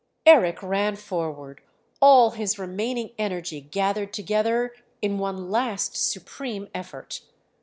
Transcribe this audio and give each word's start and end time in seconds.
Eric 0.25 0.63
ran 0.63 0.95
forward, 0.95 1.61
all 2.01 2.31
his 2.31 2.57
remaining 2.57 3.11
energy 3.19 3.61
gathered 3.61 4.13
together 4.13 4.73
in 4.99 5.19
one 5.19 5.51
last 5.51 5.95
supreme 5.95 6.69
effort. 6.73 7.21